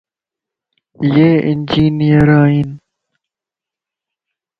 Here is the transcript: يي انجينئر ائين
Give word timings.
يي 1.13 1.31
انجينئر 1.51 2.29
ائين 2.45 2.71